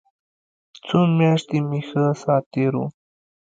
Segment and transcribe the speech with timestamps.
[0.87, 2.81] څو مياشتې مې ښه ساعت تېر و.